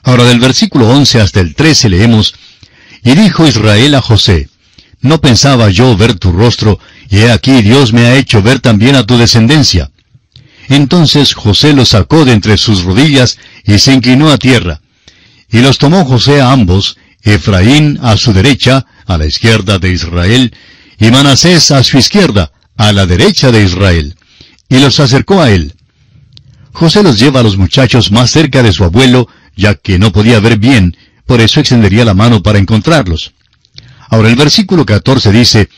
Ahora 0.02 0.24
del 0.24 0.40
versículo 0.40 0.88
11 0.88 1.20
hasta 1.20 1.40
el 1.40 1.54
13 1.54 1.88
leemos, 1.88 2.34
Y 3.04 3.14
dijo 3.14 3.46
Israel 3.46 3.94
a 3.94 4.02
José, 4.02 4.48
No 5.00 5.20
pensaba 5.20 5.70
yo 5.70 5.96
ver 5.96 6.14
tu 6.14 6.32
rostro, 6.32 6.80
y 7.08 7.18
he 7.18 7.30
aquí 7.30 7.62
Dios 7.62 7.92
me 7.92 8.06
ha 8.06 8.16
hecho 8.16 8.42
ver 8.42 8.58
también 8.58 8.96
a 8.96 9.06
tu 9.06 9.16
descendencia. 9.16 9.92
Entonces 10.68 11.32
José 11.32 11.74
los 11.74 11.90
sacó 11.90 12.24
de 12.24 12.32
entre 12.32 12.56
sus 12.56 12.82
rodillas 12.82 13.38
y 13.64 13.78
se 13.78 13.92
inclinó 13.92 14.30
a 14.30 14.38
tierra. 14.38 14.80
Y 15.48 15.60
los 15.60 15.78
tomó 15.78 16.04
José 16.04 16.40
a 16.40 16.50
ambos, 16.50 16.96
Efraín 17.22 18.00
a 18.02 18.16
su 18.16 18.32
derecha, 18.32 18.84
a 19.06 19.16
la 19.16 19.26
izquierda 19.26 19.78
de 19.78 19.92
Israel, 19.92 20.52
y 20.98 21.10
Manasés 21.10 21.70
a 21.70 21.82
su 21.82 21.98
izquierda, 21.98 22.52
a 22.76 22.92
la 22.92 23.06
derecha 23.06 23.50
de 23.50 23.62
Israel, 23.62 24.16
y 24.68 24.78
los 24.78 25.00
acercó 25.00 25.40
a 25.40 25.50
él. 25.50 25.74
José 26.72 27.02
los 27.02 27.18
lleva 27.18 27.40
a 27.40 27.42
los 27.42 27.56
muchachos 27.56 28.12
más 28.12 28.30
cerca 28.30 28.62
de 28.62 28.72
su 28.72 28.84
abuelo, 28.84 29.28
ya 29.56 29.74
que 29.74 29.98
no 29.98 30.12
podía 30.12 30.40
ver 30.40 30.58
bien, 30.58 30.96
por 31.26 31.40
eso 31.40 31.60
extendería 31.60 32.04
la 32.04 32.14
mano 32.14 32.42
para 32.42 32.58
encontrarlos. 32.58 33.32
Ahora 34.08 34.28
el 34.28 34.36
versículo 34.36 34.84
14 34.84 35.32
dice, 35.32 35.68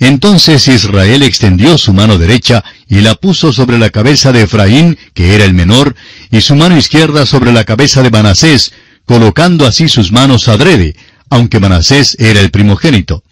entonces 0.00 0.66
Israel 0.66 1.22
extendió 1.22 1.76
su 1.76 1.92
mano 1.92 2.16
derecha 2.16 2.64
y 2.88 3.00
la 3.00 3.14
puso 3.14 3.52
sobre 3.52 3.78
la 3.78 3.90
cabeza 3.90 4.32
de 4.32 4.42
Efraín, 4.42 4.98
que 5.12 5.34
era 5.34 5.44
el 5.44 5.52
menor, 5.52 5.94
y 6.30 6.40
su 6.40 6.56
mano 6.56 6.76
izquierda 6.76 7.26
sobre 7.26 7.52
la 7.52 7.64
cabeza 7.64 8.02
de 8.02 8.10
Manasés, 8.10 8.72
colocando 9.04 9.66
así 9.66 9.88
sus 9.90 10.10
manos 10.10 10.48
adrede, 10.48 10.96
aunque 11.28 11.60
Manasés 11.60 12.16
era 12.18 12.40
el 12.40 12.50
primogénito. 12.50 13.22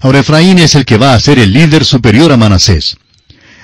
Ahora 0.00 0.20
Efraín 0.20 0.58
es 0.58 0.74
el 0.74 0.86
que 0.86 0.96
va 0.96 1.12
a 1.12 1.20
ser 1.20 1.38
el 1.38 1.52
líder 1.52 1.84
superior 1.84 2.32
a 2.32 2.38
Manasés. 2.38 2.96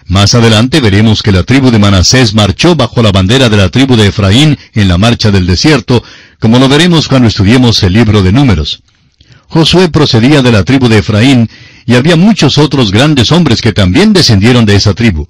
Más 0.07 0.35
adelante 0.35 0.81
veremos 0.81 1.23
que 1.23 1.33
la 1.33 1.43
tribu 1.43 1.71
de 1.71 1.79
Manasés 1.79 2.35
marchó 2.35 2.77
bajo 2.77 3.03
la 3.03 3.11
bandera 3.11 3.49
de 3.49 3.57
la 3.57 3.71
tribu 3.71 3.97
de 3.97 4.09
Efraín 4.09 4.59
en 4.75 4.89
la 4.89 4.99
marcha 4.99 5.31
del 5.31 5.47
desierto, 5.47 6.05
como 6.39 6.59
lo 6.59 6.69
veremos 6.69 7.09
cuando 7.09 7.27
estudiemos 7.27 7.83
el 7.83 7.95
libro 7.95 8.23
de 8.23 8.33
números. 8.33 8.83
Josué 9.49 9.89
procedía 9.89 10.43
de 10.43 10.53
la 10.53 10.63
tribu 10.63 10.89
de 10.89 10.99
Efraín, 10.99 11.49
y 11.87 11.95
había 11.95 12.17
muchos 12.17 12.59
otros 12.59 12.93
grandes 12.93 13.33
hombres 13.33 13.63
que 13.63 13.73
también 13.73 14.13
descendieron 14.13 14.67
de 14.67 14.77
esa 14.77 14.93
tribu. 14.93 15.29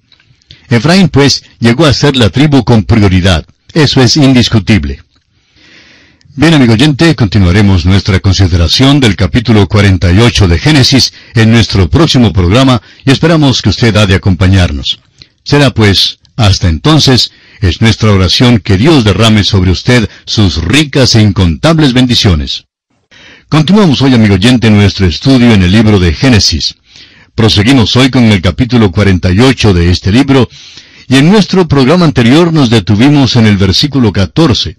Efraín, 0.68 1.08
pues, 1.08 1.44
llegó 1.60 1.86
a 1.86 1.92
ser 1.92 2.16
la 2.16 2.30
tribu 2.30 2.64
con 2.64 2.82
prioridad. 2.82 3.46
Eso 3.72 4.02
es 4.02 4.16
indiscutible. 4.16 5.05
Bien, 6.38 6.52
amigo 6.52 6.74
oyente, 6.74 7.14
continuaremos 7.14 7.86
nuestra 7.86 8.20
consideración 8.20 9.00
del 9.00 9.16
capítulo 9.16 9.66
48 9.66 10.48
de 10.48 10.58
Génesis 10.58 11.14
en 11.34 11.50
nuestro 11.50 11.88
próximo 11.88 12.30
programa 12.30 12.82
y 13.06 13.10
esperamos 13.10 13.62
que 13.62 13.70
usted 13.70 13.96
ha 13.96 14.06
de 14.06 14.16
acompañarnos. 14.16 15.00
Será 15.44 15.70
pues, 15.70 16.18
hasta 16.36 16.68
entonces, 16.68 17.32
es 17.62 17.80
nuestra 17.80 18.12
oración 18.12 18.58
que 18.58 18.76
Dios 18.76 19.02
derrame 19.02 19.44
sobre 19.44 19.70
usted 19.70 20.10
sus 20.26 20.62
ricas 20.62 21.14
e 21.14 21.22
incontables 21.22 21.94
bendiciones. 21.94 22.64
Continuamos 23.48 24.02
hoy, 24.02 24.12
amigo 24.12 24.34
oyente, 24.34 24.68
nuestro 24.68 25.06
estudio 25.06 25.54
en 25.54 25.62
el 25.62 25.72
libro 25.72 25.98
de 25.98 26.12
Génesis. 26.12 26.74
Proseguimos 27.34 27.96
hoy 27.96 28.10
con 28.10 28.24
el 28.24 28.42
capítulo 28.42 28.92
48 28.92 29.72
de 29.72 29.90
este 29.90 30.12
libro, 30.12 30.50
y 31.08 31.16
en 31.16 31.30
nuestro 31.30 31.66
programa 31.66 32.04
anterior 32.04 32.52
nos 32.52 32.68
detuvimos 32.68 33.36
en 33.36 33.46
el 33.46 33.56
versículo 33.56 34.12
14. 34.12 34.76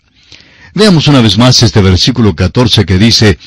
Veamos 0.77 1.07
una 1.07 1.21
vez 1.21 1.39
más 1.39 1.63
este 1.63 1.81
versículo 1.81 2.35
14 2.35 2.85
que 2.85 2.99
dice, 2.99 3.39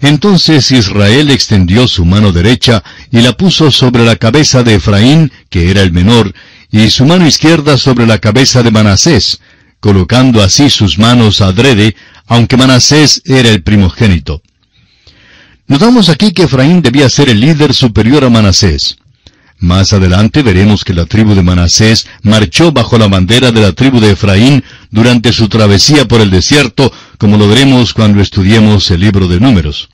Entonces 0.00 0.72
Israel 0.72 1.30
extendió 1.30 1.86
su 1.86 2.04
mano 2.04 2.32
derecha 2.32 2.82
y 3.12 3.20
la 3.20 3.36
puso 3.36 3.70
sobre 3.70 4.04
la 4.04 4.16
cabeza 4.16 4.64
de 4.64 4.74
Efraín, 4.74 5.30
que 5.50 5.70
era 5.70 5.82
el 5.82 5.92
menor, 5.92 6.34
y 6.72 6.90
su 6.90 7.06
mano 7.06 7.28
izquierda 7.28 7.78
sobre 7.78 8.08
la 8.08 8.18
cabeza 8.18 8.64
de 8.64 8.72
Manasés, 8.72 9.38
colocando 9.78 10.42
así 10.42 10.68
sus 10.68 10.98
manos 10.98 11.40
adrede, 11.40 11.94
aunque 12.26 12.56
Manasés 12.56 13.22
era 13.24 13.50
el 13.50 13.62
primogénito. 13.62 14.42
Notamos 15.68 16.08
aquí 16.08 16.32
que 16.32 16.42
Efraín 16.42 16.82
debía 16.82 17.08
ser 17.08 17.28
el 17.28 17.38
líder 17.38 17.72
superior 17.72 18.24
a 18.24 18.30
Manasés. 18.30 18.96
Más 19.64 19.94
adelante 19.94 20.42
veremos 20.42 20.84
que 20.84 20.92
la 20.92 21.06
tribu 21.06 21.34
de 21.34 21.42
Manasés 21.42 22.06
marchó 22.22 22.70
bajo 22.70 22.98
la 22.98 23.08
bandera 23.08 23.50
de 23.50 23.62
la 23.62 23.72
tribu 23.72 23.98
de 23.98 24.10
Efraín 24.10 24.62
durante 24.90 25.32
su 25.32 25.48
travesía 25.48 26.06
por 26.06 26.20
el 26.20 26.30
desierto, 26.30 26.92
como 27.16 27.38
lo 27.38 27.48
veremos 27.48 27.94
cuando 27.94 28.20
estudiemos 28.20 28.90
el 28.90 29.00
libro 29.00 29.26
de 29.26 29.40
números. 29.40 29.88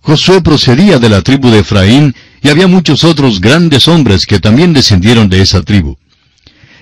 Josué 0.00 0.42
procedía 0.42 0.98
de 0.98 1.08
la 1.08 1.22
tribu 1.22 1.48
de 1.48 1.60
Efraín 1.60 2.12
y 2.42 2.48
había 2.48 2.66
muchos 2.66 3.04
otros 3.04 3.40
grandes 3.40 3.86
hombres 3.86 4.26
que 4.26 4.40
también 4.40 4.72
descendieron 4.72 5.28
de 5.28 5.42
esa 5.42 5.62
tribu. 5.62 5.96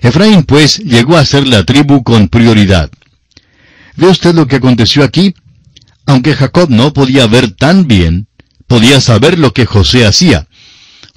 Efraín, 0.00 0.45
pues, 0.45 0.78
llegó 0.78 1.19
a 1.19 1.26
ser 1.26 1.47
la 1.47 1.64
tribu 1.64 2.02
con 2.02 2.28
prioridad. 2.28 2.90
¿Ve 3.97 4.07
usted 4.07 4.35
lo 4.35 4.47
que 4.47 4.57
aconteció 4.57 5.04
aquí? 5.04 5.35
Aunque 6.07 6.35
Jacob 6.35 6.71
no 6.71 6.95
podía 6.95 7.26
ver 7.26 7.50
tan 7.50 7.87
bien, 7.87 8.26
podía 8.66 9.02
saber 9.02 9.38
lo 9.38 9.52
que 9.52 9.66
José 9.66 10.07
hacía. 10.07 10.47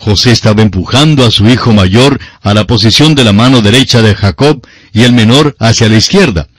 José 0.03 0.31
estaba 0.31 0.61
empujando 0.61 1.25
a 1.25 1.31
su 1.31 1.47
hijo 1.47 1.71
mayor 1.71 2.19
a 2.41 2.53
la 2.53 2.67
posición 2.67 3.15
de 3.15 3.23
la 3.23 3.31
mano 3.31 3.61
derecha 3.61 4.01
de 4.01 4.13
Jacob 4.13 4.61
y 4.91 5.03
el 5.03 5.13
menor 5.13 5.55
hacia 5.59 5.87
la 5.87 5.95
izquierda. 5.95 6.49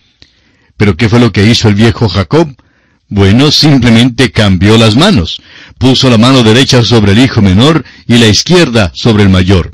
Pero 0.79 0.97
¿qué 0.97 1.11
fue 1.11 1.21
lo 1.21 1.31
que 1.31 1.47
hizo 1.47 1.69
el 1.69 1.75
viejo 1.75 2.09
Jacob? 2.09 2.49
Bueno, 3.07 3.53
simplemente 3.53 4.33
cambió 4.33 4.79
las 4.79 4.97
manos. 4.97 5.43
Puso 5.77 6.09
la 6.09 6.17
mano 6.17 6.43
derecha 6.43 6.83
sobre 6.83 7.13
el 7.13 7.19
hijo 7.19 7.43
menor 7.43 7.85
y 8.07 8.17
la 8.17 8.29
izquierda 8.29 8.91
sobre 8.95 9.25
el 9.25 9.29
mayor. 9.29 9.73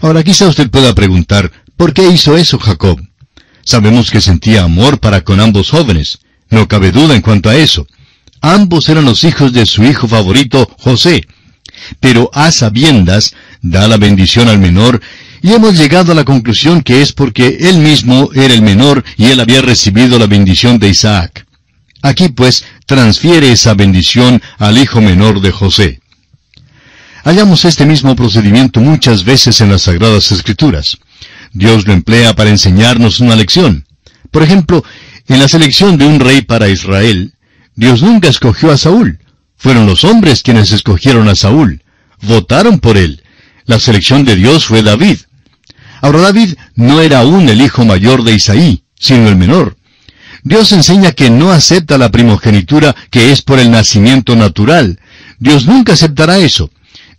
Ahora 0.00 0.22
quizá 0.22 0.46
usted 0.46 0.70
pueda 0.70 0.94
preguntar, 0.94 1.50
¿por 1.76 1.92
qué 1.92 2.08
hizo 2.08 2.36
eso 2.36 2.56
Jacob? 2.60 3.00
Sabemos 3.64 4.12
que 4.12 4.20
sentía 4.20 4.62
amor 4.62 5.00
para 5.00 5.22
con 5.22 5.40
ambos 5.40 5.70
jóvenes. 5.70 6.20
No 6.50 6.68
cabe 6.68 6.92
duda 6.92 7.16
en 7.16 7.22
cuanto 7.22 7.50
a 7.50 7.56
eso. 7.56 7.88
Ambos 8.40 8.88
eran 8.88 9.06
los 9.06 9.24
hijos 9.24 9.52
de 9.52 9.66
su 9.66 9.82
hijo 9.82 10.06
favorito, 10.06 10.70
José 10.78 11.26
pero 12.00 12.30
a 12.32 12.50
sabiendas 12.50 13.34
da 13.62 13.88
la 13.88 13.96
bendición 13.96 14.48
al 14.48 14.58
menor, 14.58 15.00
y 15.42 15.52
hemos 15.52 15.78
llegado 15.78 16.12
a 16.12 16.14
la 16.14 16.24
conclusión 16.24 16.82
que 16.82 17.02
es 17.02 17.12
porque 17.12 17.58
él 17.60 17.78
mismo 17.78 18.30
era 18.34 18.52
el 18.52 18.62
menor 18.62 19.04
y 19.16 19.26
él 19.26 19.40
había 19.40 19.62
recibido 19.62 20.18
la 20.18 20.26
bendición 20.26 20.78
de 20.78 20.88
Isaac. 20.88 21.46
Aquí 22.02 22.28
pues 22.28 22.64
transfiere 22.86 23.52
esa 23.52 23.74
bendición 23.74 24.42
al 24.58 24.78
hijo 24.78 25.00
menor 25.00 25.40
de 25.40 25.50
José. 25.50 26.00
Hallamos 27.24 27.64
este 27.64 27.84
mismo 27.84 28.16
procedimiento 28.16 28.80
muchas 28.80 29.24
veces 29.24 29.60
en 29.60 29.70
las 29.70 29.82
Sagradas 29.82 30.32
Escrituras. 30.32 30.98
Dios 31.52 31.86
lo 31.86 31.92
emplea 31.92 32.34
para 32.34 32.50
enseñarnos 32.50 33.20
una 33.20 33.36
lección. 33.36 33.86
Por 34.30 34.42
ejemplo, 34.42 34.84
en 35.28 35.38
la 35.38 35.48
selección 35.48 35.98
de 35.98 36.06
un 36.06 36.20
rey 36.20 36.42
para 36.42 36.68
Israel, 36.68 37.34
Dios 37.74 38.02
nunca 38.02 38.28
escogió 38.28 38.70
a 38.70 38.78
Saúl, 38.78 39.18
fueron 39.60 39.86
los 39.86 40.04
hombres 40.04 40.42
quienes 40.42 40.72
escogieron 40.72 41.28
a 41.28 41.34
Saúl. 41.34 41.82
Votaron 42.22 42.80
por 42.80 42.96
él. 42.96 43.22
La 43.66 43.78
selección 43.78 44.24
de 44.24 44.34
Dios 44.34 44.64
fue 44.64 44.82
David. 44.82 45.18
Ahora 46.00 46.20
David 46.20 46.54
no 46.76 47.02
era 47.02 47.20
aún 47.20 47.46
el 47.46 47.60
hijo 47.60 47.84
mayor 47.84 48.24
de 48.24 48.32
Isaí, 48.32 48.82
sino 48.98 49.28
el 49.28 49.36
menor. 49.36 49.76
Dios 50.42 50.72
enseña 50.72 51.12
que 51.12 51.28
no 51.28 51.52
acepta 51.52 51.98
la 51.98 52.10
primogenitura 52.10 52.96
que 53.10 53.32
es 53.32 53.42
por 53.42 53.58
el 53.58 53.70
nacimiento 53.70 54.34
natural. 54.34 54.98
Dios 55.38 55.66
nunca 55.66 55.92
aceptará 55.92 56.38
eso. 56.38 56.70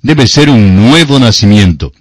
Debe 0.01 0.25
ser 0.25 0.49
un 0.49 0.75
nuevo 0.75 1.19
nacimiento. 1.19 1.93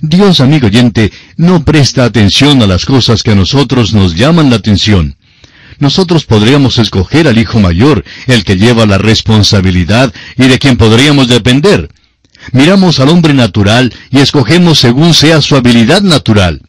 Dios, 0.00 0.40
amigo 0.40 0.66
oyente, 0.66 1.12
no 1.36 1.64
presta 1.64 2.04
atención 2.04 2.60
a 2.60 2.66
las 2.66 2.84
cosas 2.84 3.22
que 3.22 3.30
a 3.30 3.36
nosotros 3.36 3.94
nos 3.94 4.16
llaman 4.16 4.50
la 4.50 4.56
atención 4.56 5.15
nosotros 5.78 6.24
podríamos 6.24 6.78
escoger 6.78 7.28
al 7.28 7.38
hijo 7.38 7.60
mayor, 7.60 8.04
el 8.26 8.44
que 8.44 8.56
lleva 8.56 8.86
la 8.86 8.98
responsabilidad 8.98 10.12
y 10.36 10.46
de 10.46 10.58
quien 10.58 10.76
podríamos 10.76 11.28
depender. 11.28 11.90
Miramos 12.52 13.00
al 13.00 13.08
hombre 13.08 13.34
natural 13.34 13.92
y 14.10 14.18
escogemos 14.18 14.78
según 14.78 15.14
sea 15.14 15.40
su 15.40 15.56
habilidad 15.56 16.02
natural. 16.02 16.62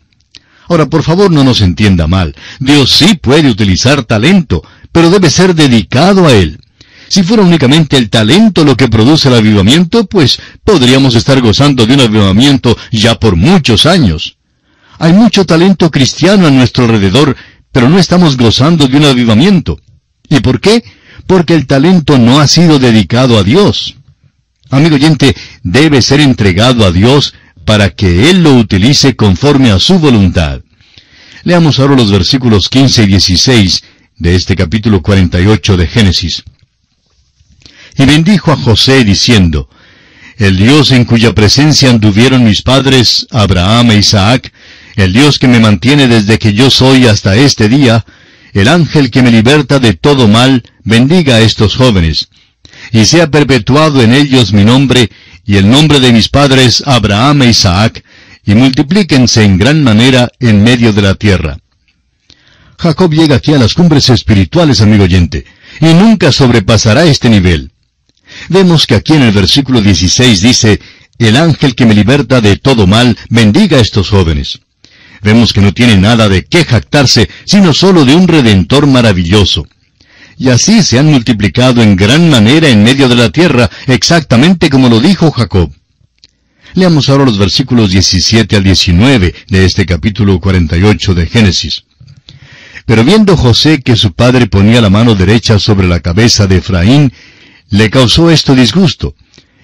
Ahora, 0.69 0.87
por 0.87 1.03
favor, 1.03 1.31
no 1.31 1.43
nos 1.43 1.61
entienda 1.61 2.07
mal. 2.07 2.35
Dios 2.59 2.91
sí 2.91 3.15
puede 3.15 3.49
utilizar 3.49 4.03
talento, 4.03 4.63
pero 4.91 5.09
debe 5.09 5.29
ser 5.29 5.55
dedicado 5.55 6.27
a 6.27 6.33
él. 6.33 6.59
Si 7.07 7.23
fuera 7.23 7.43
únicamente 7.43 7.95
el 7.95 8.09
talento 8.09 8.65
lo 8.65 8.75
que 8.75 8.89
produce 8.89 9.29
el 9.29 9.35
avivamiento, 9.35 10.05
pues 10.05 10.39
podríamos 10.63 11.15
estar 11.15 11.39
gozando 11.39 11.85
de 11.85 11.93
un 11.93 12.01
avivamiento 12.01 12.77
ya 12.91 13.17
por 13.17 13.37
muchos 13.37 13.85
años. 13.85 14.37
Hay 14.99 15.13
mucho 15.13 15.45
talento 15.45 15.89
cristiano 15.89 16.47
a 16.47 16.51
nuestro 16.51 16.85
alrededor 16.85 17.37
pero 17.77 17.89
no 17.89 17.99
estamos 17.99 18.37
gozando 18.37 18.87
de 18.87 18.97
un 18.97 19.05
avivamiento. 19.05 19.79
¿Y 20.27 20.39
por 20.39 20.59
qué? 20.59 20.83
Porque 21.27 21.53
el 21.53 21.67
talento 21.67 22.17
no 22.17 22.39
ha 22.39 22.47
sido 22.47 22.79
dedicado 22.79 23.37
a 23.37 23.43
Dios. 23.43 23.97
Amigo 24.71 24.95
oyente, 24.95 25.35
debe 25.61 26.01
ser 26.01 26.19
entregado 26.21 26.87
a 26.87 26.91
Dios 26.91 27.35
para 27.65 27.91
que 27.91 28.31
Él 28.31 28.41
lo 28.41 28.55
utilice 28.55 29.15
conforme 29.15 29.69
a 29.69 29.77
su 29.77 29.99
voluntad. 29.99 30.61
Leamos 31.43 31.77
ahora 31.77 31.95
los 31.95 32.09
versículos 32.09 32.67
15 32.67 33.03
y 33.03 33.05
16 33.05 33.83
de 34.17 34.35
este 34.35 34.55
capítulo 34.55 35.03
48 35.03 35.77
de 35.77 35.85
Génesis. 35.85 36.45
Y 37.95 38.05
bendijo 38.05 38.51
a 38.51 38.57
José 38.57 39.03
diciendo, 39.03 39.69
El 40.37 40.57
Dios 40.57 40.91
en 40.91 41.05
cuya 41.05 41.35
presencia 41.35 41.91
anduvieron 41.91 42.43
mis 42.43 42.63
padres, 42.63 43.27
Abraham 43.29 43.91
e 43.91 43.97
Isaac, 43.97 44.51
el 44.97 45.13
Dios 45.13 45.37
que 45.37 45.47
me 45.47 45.59
mantiene 45.59 46.07
desde 46.07 46.39
que 46.39 46.53
yo 46.53 46.71
soy 46.71 47.05
hasta 47.05 47.35
este 47.35 47.69
día, 47.69 48.03
el 48.53 48.67
ángel 48.67 49.11
que 49.11 49.21
me 49.21 49.31
liberta 49.31 49.79
de 49.79 49.93
todo 49.93 50.27
mal, 50.27 50.63
bendiga 50.83 51.35
a 51.35 51.41
estos 51.41 51.75
jóvenes, 51.75 52.29
y 52.91 53.05
sea 53.05 53.29
perpetuado 53.29 54.01
en 54.01 54.11
ellos 54.11 54.53
mi 54.53 54.65
nombre 54.65 55.11
y 55.45 55.57
el 55.57 55.69
nombre 55.69 55.99
de 55.99 56.11
mis 56.11 56.29
padres 56.29 56.81
Abraham 56.85 57.43
e 57.43 57.49
Isaac, 57.49 58.03
y 58.43 58.55
multiplíquense 58.55 59.43
en 59.43 59.59
gran 59.59 59.83
manera 59.83 60.29
en 60.39 60.63
medio 60.63 60.91
de 60.91 61.01
la 61.03 61.13
tierra. 61.13 61.59
Jacob 62.79 63.13
llega 63.13 63.35
aquí 63.35 63.53
a 63.53 63.59
las 63.59 63.75
cumbres 63.75 64.09
espirituales, 64.09 64.81
amigo 64.81 65.03
oyente, 65.03 65.45
y 65.79 65.93
nunca 65.93 66.31
sobrepasará 66.31 67.05
este 67.05 67.29
nivel. 67.29 67.71
Vemos 68.49 68.87
que 68.87 68.95
aquí 68.95 69.13
en 69.13 69.23
el 69.23 69.31
versículo 69.31 69.79
16 69.79 70.41
dice, 70.41 70.79
el 71.19 71.37
ángel 71.37 71.75
que 71.75 71.85
me 71.85 71.93
liberta 71.93 72.41
de 72.41 72.57
todo 72.57 72.87
mal, 72.87 73.15
bendiga 73.29 73.77
a 73.77 73.81
estos 73.81 74.09
jóvenes 74.09 74.59
vemos 75.21 75.53
que 75.53 75.61
no 75.61 75.73
tiene 75.73 75.97
nada 75.97 76.29
de 76.29 76.45
qué 76.45 76.63
jactarse, 76.63 77.29
sino 77.45 77.73
solo 77.73 78.05
de 78.05 78.15
un 78.15 78.27
redentor 78.27 78.87
maravilloso. 78.87 79.67
Y 80.37 80.49
así 80.49 80.83
se 80.83 80.99
han 80.99 81.07
multiplicado 81.07 81.81
en 81.81 81.95
gran 81.95 82.29
manera 82.29 82.69
en 82.69 82.83
medio 82.83 83.09
de 83.09 83.15
la 83.15 83.31
tierra, 83.31 83.69
exactamente 83.87 84.69
como 84.69 84.89
lo 84.89 84.99
dijo 84.99 85.31
Jacob. 85.31 85.71
Leamos 86.73 87.09
ahora 87.09 87.25
los 87.25 87.39
versículos 87.39 87.89
17 87.89 88.55
al 88.55 88.63
19 88.63 89.33
de 89.47 89.65
este 89.65 89.85
capítulo 89.85 90.39
48 90.39 91.15
de 91.15 91.25
Génesis. 91.25 91.85
Pero 92.85 93.03
viendo 93.03 93.35
José 93.35 93.81
que 93.81 93.95
su 93.95 94.13
padre 94.13 94.45
ponía 94.45 94.79
la 94.79 94.89
mano 94.89 95.15
derecha 95.15 95.57
sobre 95.57 95.87
la 95.87 96.01
cabeza 96.01 96.45
de 96.45 96.57
Efraín, 96.57 97.11
le 97.69 97.89
causó 97.89 98.29
esto 98.29 98.53
disgusto, 98.53 99.15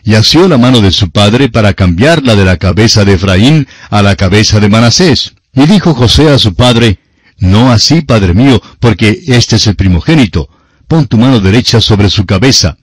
y 0.03 0.15
asió 0.15 0.47
la 0.47 0.57
mano 0.57 0.81
de 0.81 0.91
su 0.91 1.11
padre 1.11 1.49
para 1.49 1.73
cambiarla 1.73 2.35
de 2.35 2.45
la 2.45 2.57
cabeza 2.57 3.05
de 3.05 3.13
Efraín 3.13 3.67
a 3.89 4.01
la 4.01 4.15
cabeza 4.15 4.59
de 4.59 4.69
Manasés. 4.69 5.33
Y 5.53 5.65
dijo 5.67 5.93
José 5.93 6.29
a 6.29 6.39
su 6.39 6.55
padre, 6.55 6.99
No 7.37 7.71
así, 7.71 8.01
padre 8.01 8.33
mío, 8.33 8.61
porque 8.79 9.21
este 9.27 9.57
es 9.57 9.67
el 9.67 9.75
primogénito. 9.75 10.49
Pon 10.87 11.07
tu 11.07 11.17
mano 11.17 11.39
derecha 11.39 11.79
sobre 11.81 12.09
su 12.09 12.25
cabeza. 12.25 12.77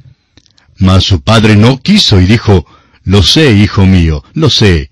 Mas 0.79 1.05
su 1.05 1.21
padre 1.21 1.57
no 1.57 1.81
quiso 1.81 2.21
y 2.21 2.27
dijo, 2.27 2.67
Lo 3.05 3.23
sé, 3.23 3.53
hijo 3.53 3.87
mío, 3.87 4.25
lo 4.35 4.51
sé. 4.51 4.91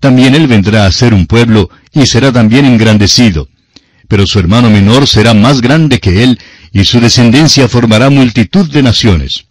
también 0.00 0.34
él 0.34 0.48
vendrá 0.48 0.86
a 0.86 0.92
ser 0.92 1.14
un 1.14 1.26
pueblo 1.26 1.70
y 1.92 2.06
será 2.06 2.32
también 2.32 2.64
engrandecido. 2.64 3.48
Pero 4.08 4.26
su 4.26 4.40
hermano 4.40 4.68
menor 4.68 5.06
será 5.06 5.32
más 5.32 5.60
grande 5.60 6.00
que 6.00 6.24
él, 6.24 6.40
y 6.72 6.84
su 6.84 7.00
descendencia 7.00 7.68
formará 7.68 8.10
multitud 8.10 8.68
de 8.70 8.82
naciones. 8.82 9.46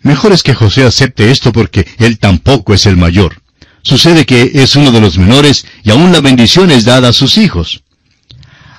Mejor 0.00 0.32
es 0.32 0.42
que 0.42 0.54
José 0.54 0.84
acepte 0.84 1.30
esto 1.30 1.52
porque 1.52 1.86
él 1.98 2.18
tampoco 2.18 2.72
es 2.72 2.86
el 2.86 2.96
mayor. 2.96 3.42
Sucede 3.86 4.26
que 4.26 4.50
es 4.52 4.74
uno 4.74 4.90
de 4.90 5.00
los 5.00 5.16
menores 5.16 5.64
y 5.84 5.92
aún 5.92 6.10
la 6.10 6.20
bendición 6.20 6.72
es 6.72 6.84
dada 6.84 7.10
a 7.10 7.12
sus 7.12 7.38
hijos. 7.38 7.84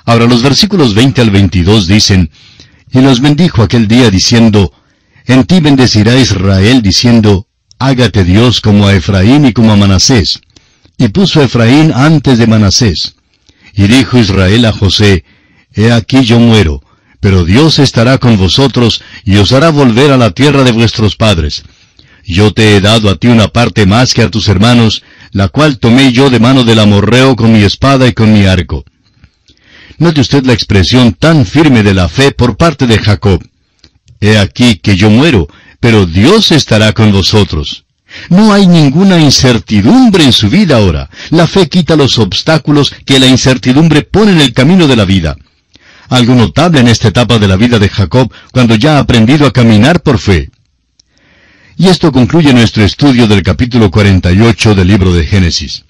Ahora 0.04 0.26
los 0.26 0.42
versículos 0.42 0.92
20 0.92 1.22
al 1.22 1.30
22 1.30 1.86
dicen, 1.86 2.30
Y 2.92 3.00
los 3.00 3.22
bendijo 3.22 3.62
aquel 3.62 3.88
día 3.88 4.10
diciendo, 4.10 4.70
En 5.24 5.44
ti 5.44 5.60
bendecirá 5.60 6.14
Israel 6.14 6.82
diciendo, 6.82 7.46
Hágate 7.78 8.22
Dios 8.22 8.60
como 8.60 8.86
a 8.86 8.92
Efraín 8.92 9.46
y 9.46 9.54
como 9.54 9.72
a 9.72 9.76
Manasés. 9.76 10.42
Y 10.98 11.08
puso 11.08 11.40
a 11.40 11.44
Efraín 11.44 11.90
antes 11.94 12.36
de 12.36 12.46
Manasés. 12.46 13.14
Y 13.72 13.86
dijo 13.86 14.18
Israel 14.18 14.66
a 14.66 14.72
José, 14.72 15.24
He 15.72 15.90
aquí 15.90 16.22
yo 16.22 16.38
muero, 16.38 16.82
pero 17.18 17.46
Dios 17.46 17.78
estará 17.78 18.18
con 18.18 18.36
vosotros 18.36 19.00
y 19.24 19.36
os 19.36 19.52
hará 19.52 19.70
volver 19.70 20.12
a 20.12 20.18
la 20.18 20.32
tierra 20.32 20.64
de 20.64 20.72
vuestros 20.72 21.16
padres. 21.16 21.64
Yo 22.28 22.52
te 22.52 22.76
he 22.76 22.80
dado 22.82 23.08
a 23.08 23.16
ti 23.16 23.26
una 23.28 23.48
parte 23.48 23.86
más 23.86 24.12
que 24.12 24.20
a 24.20 24.30
tus 24.30 24.48
hermanos, 24.48 25.02
la 25.32 25.48
cual 25.48 25.78
tomé 25.78 26.12
yo 26.12 26.28
de 26.28 26.38
mano 26.38 26.62
del 26.62 26.78
amorreo 26.78 27.34
con 27.34 27.50
mi 27.50 27.62
espada 27.62 28.06
y 28.06 28.12
con 28.12 28.34
mi 28.34 28.44
arco. 28.44 28.84
Note 29.96 30.20
usted 30.20 30.44
la 30.44 30.52
expresión 30.52 31.14
tan 31.14 31.46
firme 31.46 31.82
de 31.82 31.94
la 31.94 32.06
fe 32.06 32.30
por 32.30 32.58
parte 32.58 32.86
de 32.86 32.98
Jacob. 32.98 33.42
He 34.20 34.36
aquí 34.36 34.76
que 34.76 34.94
yo 34.94 35.08
muero, 35.08 35.48
pero 35.80 36.04
Dios 36.04 36.52
estará 36.52 36.92
con 36.92 37.12
vosotros. 37.12 37.86
No 38.28 38.52
hay 38.52 38.66
ninguna 38.66 39.18
incertidumbre 39.18 40.24
en 40.24 40.34
su 40.34 40.50
vida 40.50 40.76
ahora. 40.76 41.08
La 41.30 41.46
fe 41.46 41.66
quita 41.70 41.96
los 41.96 42.18
obstáculos 42.18 42.94
que 43.06 43.18
la 43.18 43.26
incertidumbre 43.26 44.02
pone 44.02 44.32
en 44.32 44.42
el 44.42 44.52
camino 44.52 44.86
de 44.86 44.96
la 44.96 45.06
vida 45.06 45.34
algo 46.10 46.34
notable 46.34 46.80
en 46.80 46.88
esta 46.88 47.08
etapa 47.08 47.38
de 47.38 47.48
la 47.48 47.56
vida 47.56 47.78
de 47.78 47.88
Jacob 47.88 48.32
cuando 48.50 48.74
ya 48.76 48.96
ha 48.96 49.00
aprendido 49.00 49.46
a 49.46 49.52
caminar 49.52 50.02
por 50.02 50.18
fe. 50.18 50.50
Y 51.80 51.86
esto 51.86 52.10
concluye 52.10 52.52
nuestro 52.52 52.82
estudio 52.82 53.28
del 53.28 53.44
capítulo 53.44 53.88
48 53.88 54.74
del 54.74 54.88
libro 54.88 55.12
de 55.12 55.24
Génesis. 55.24 55.84